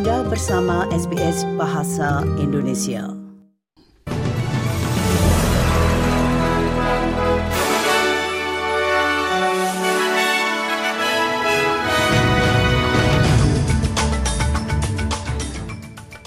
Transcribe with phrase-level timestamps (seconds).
[0.00, 3.04] Anda bersama SBS Bahasa Indonesia.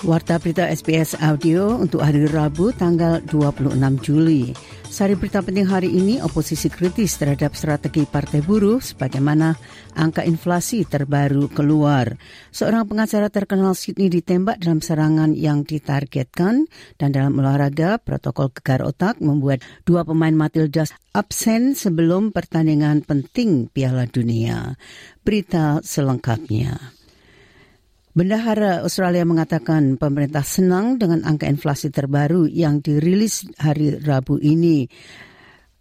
[0.05, 3.73] Warta berita SBS Audio untuk hari Rabu tanggal 26
[4.05, 4.53] Juli.
[4.93, 9.57] Sari berita penting hari ini, oposisi kritis terhadap strategi Partai Buruh sebagaimana
[9.97, 12.13] angka inflasi terbaru keluar.
[12.53, 16.69] Seorang pengacara terkenal Sydney ditembak dalam serangan yang ditargetkan
[17.01, 24.05] dan dalam olahraga protokol gegar otak membuat dua pemain Matildas absen sebelum pertandingan penting Piala
[24.05, 24.77] Dunia.
[25.25, 27.02] Berita selengkapnya.
[28.13, 34.85] Bendahara Australia mengatakan pemerintah senang dengan angka inflasi terbaru yang dirilis hari Rabu ini.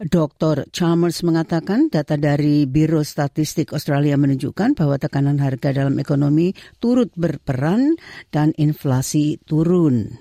[0.00, 0.64] Dr.
[0.72, 8.00] Chalmers mengatakan data dari Biro Statistik Australia menunjukkan bahwa tekanan harga dalam ekonomi turut berperan
[8.32, 10.16] dan inflasi turun.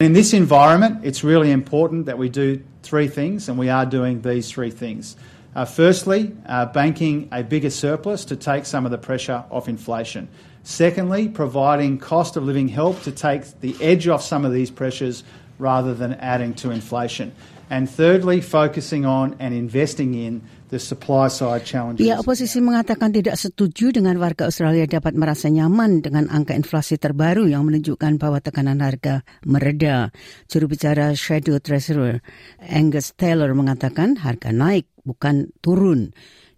[0.00, 4.24] In this environment, it's really important that we do three things, and we are doing
[4.24, 5.20] these three things.
[5.52, 10.32] Uh, firstly, uh, banking a bigger surplus to take some of the pressure off inflation.
[10.62, 15.24] Secondly, providing cost of living help to take the edge off some of these pressures
[15.58, 17.32] rather than adding to inflation.
[17.70, 20.42] And thirdly, focusing on and investing in
[20.74, 22.02] the supply side challenges.
[22.02, 27.46] Pihak oposisi mengatakan tidak setuju dengan warga Australia dapat merasa nyaman dengan angka inflasi terbaru
[27.46, 30.10] yang menunjukkan bahwa tekanan harga mereda.
[30.50, 32.22] Juru bicara Shadow Treasurer
[32.58, 36.10] Angus Taylor mengatakan harga naik bukan turun.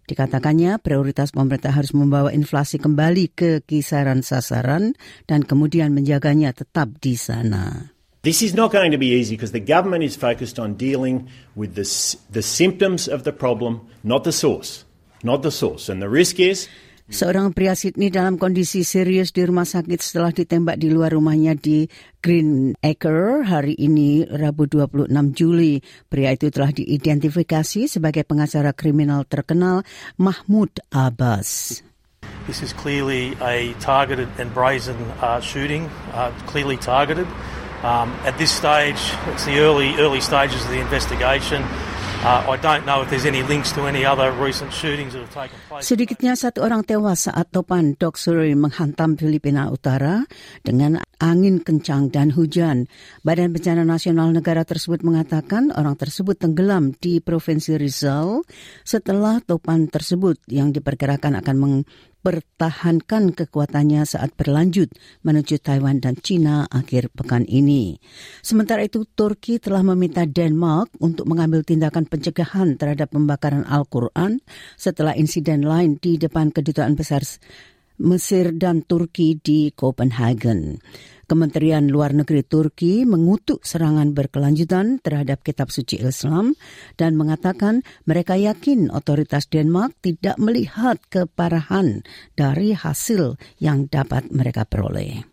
[0.03, 7.15] Dikatakannya prioritas pemerintah harus membawa inflasi kembali ke kisaran sasaran dan kemudian menjaganya tetap di
[7.15, 7.95] sana.
[8.23, 11.27] This is not going to be easy because the government is focused on dealing
[11.59, 11.83] with the,
[12.31, 14.87] the symptoms of the problem, not the source.
[15.23, 15.87] Not the source.
[15.87, 16.67] And the risk is
[17.03, 21.83] Seorang pria Sydney dalam kondisi serius di rumah sakit setelah ditembak di luar rumahnya di
[22.23, 25.83] Green Acre hari ini Rabu 26 Juli.
[26.07, 29.83] Pria itu telah diidentifikasi sebagai pengacara kriminal terkenal
[30.15, 31.83] Mahmud Abbas.
[32.47, 37.27] This is clearly a targeted and brazen uh, shooting, uh, clearly targeted.
[37.83, 41.67] Um, at this stage, it's the early early stages of the investigation.
[45.83, 50.23] Sedikitnya satu orang tewas saat topan Doksuri menghantam Filipina Utara
[50.63, 52.87] dengan angin kencang dan hujan.
[53.27, 58.47] Badan Bencana Nasional negara tersebut mengatakan orang tersebut tenggelam di Provinsi Rizal
[58.87, 61.75] setelah topan tersebut yang diperkirakan akan meng
[62.23, 64.95] mempertahankan kekuatannya saat berlanjut
[65.27, 67.99] menuju Taiwan dan China akhir pekan ini.
[68.39, 74.39] Sementara itu, Turki telah meminta Denmark untuk mengambil tindakan pencegahan terhadap pembakaran Al-Quran
[74.79, 77.27] setelah insiden lain di depan kedutaan besar
[77.99, 80.79] Mesir dan Turki di Copenhagen.
[81.23, 86.59] Kementerian Luar Negeri Turki mengutuk serangan berkelanjutan terhadap kitab suci Islam
[86.99, 92.03] dan mengatakan mereka yakin otoritas Denmark tidak melihat keparahan
[92.35, 95.23] dari hasil yang dapat mereka peroleh.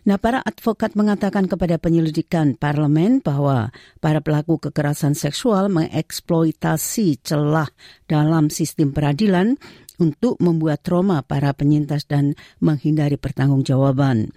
[0.00, 3.68] Nah, para advokat mengatakan kepada penyelidikan parlemen bahwa
[4.00, 7.68] para pelaku kekerasan seksual mengeksploitasi celah
[8.08, 9.60] dalam sistem peradilan
[10.00, 12.32] untuk membuat trauma para penyintas dan
[12.64, 14.32] menghindari pertanggungjawaban.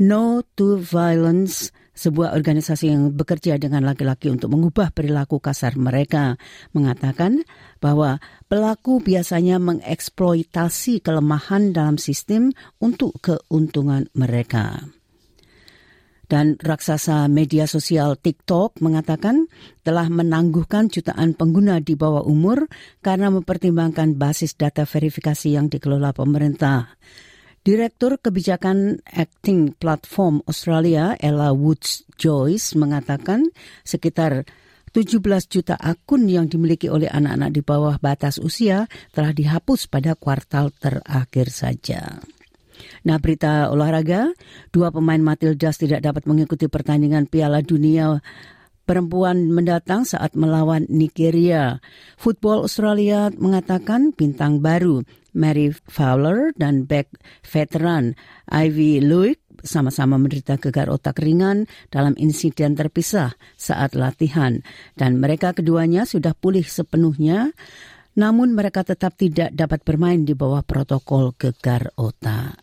[0.00, 6.40] No to Violence, sebuah organisasi yang bekerja dengan laki-laki untuk mengubah perilaku kasar mereka,
[6.72, 7.44] mengatakan
[7.84, 8.16] bahwa
[8.48, 14.88] pelaku biasanya mengeksploitasi kelemahan dalam sistem untuk keuntungan mereka.
[16.24, 19.52] Dan raksasa media sosial TikTok mengatakan
[19.84, 22.72] telah menangguhkan jutaan pengguna di bawah umur
[23.04, 26.96] karena mempertimbangkan basis data verifikasi yang dikelola pemerintah.
[27.60, 33.52] Direktur Kebijakan Acting Platform Australia, Ella Woods Joyce, mengatakan
[33.84, 34.48] sekitar
[34.96, 40.72] 17 juta akun yang dimiliki oleh anak-anak di bawah batas usia telah dihapus pada kuartal
[40.72, 42.24] terakhir saja.
[43.04, 44.32] Nah, berita olahraga,
[44.72, 48.24] dua pemain Matildas tidak dapat mengikuti pertandingan Piala Dunia
[48.90, 51.78] perempuan mendatang saat melawan Nigeria.
[52.18, 57.06] Football Australia mengatakan bintang baru Mary Fowler dan back
[57.46, 58.18] veteran
[58.50, 64.58] Ivy Luik sama-sama menderita gegar otak ringan dalam insiden terpisah saat latihan
[64.98, 67.54] dan mereka keduanya sudah pulih sepenuhnya
[68.18, 72.58] namun mereka tetap tidak dapat bermain di bawah protokol gegar otak.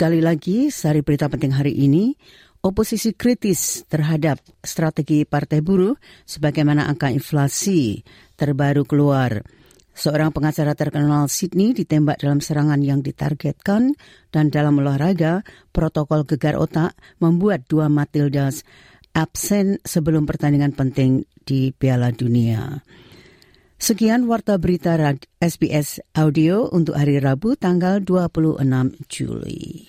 [0.00, 2.16] Sekali lagi, sari berita penting hari ini,
[2.64, 5.92] oposisi kritis terhadap strategi Partai Buruh
[6.24, 8.00] sebagaimana angka inflasi
[8.32, 9.44] terbaru keluar.
[9.92, 13.92] Seorang pengacara terkenal Sydney ditembak dalam serangan yang ditargetkan
[14.32, 18.64] dan dalam olahraga, protokol gegar otak membuat dua Matildas
[19.12, 22.80] absen sebelum pertandingan penting di Piala Dunia.
[23.80, 24.92] Sekian warta berita
[25.40, 28.60] SBS Audio untuk hari Rabu tanggal 26
[29.08, 29.88] Juli.